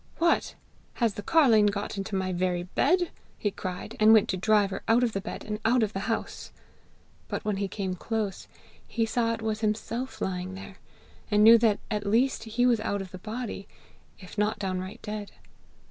'What! 0.17 0.55
has 0.95 1.13
the 1.13 1.21
carline 1.21 1.67
got 1.67 1.95
into 1.95 2.15
my 2.15 2.33
very 2.33 2.63
bed?' 2.63 3.11
he 3.37 3.51
cried, 3.51 3.95
and 3.99 4.13
went 4.13 4.29
to 4.29 4.35
drive 4.35 4.71
her 4.71 4.81
out 4.87 5.03
of 5.03 5.13
the 5.13 5.21
bed 5.21 5.45
and 5.45 5.59
out 5.63 5.83
of 5.83 5.93
the 5.93 6.09
house. 6.09 6.51
But 7.27 7.45
when 7.45 7.57
he 7.57 7.67
came 7.67 7.93
close, 7.93 8.47
he 8.87 9.05
saw 9.05 9.31
it 9.35 9.43
was 9.43 9.59
himself 9.61 10.19
lying 10.19 10.55
there, 10.55 10.77
and 11.29 11.43
knew 11.43 11.59
that 11.59 11.79
at 11.91 12.07
least 12.07 12.45
he 12.45 12.65
was 12.65 12.79
out 12.79 13.03
of 13.03 13.11
the 13.11 13.19
body, 13.19 13.67
if 14.17 14.39
not 14.39 14.57
downright 14.57 15.03
dead. 15.03 15.33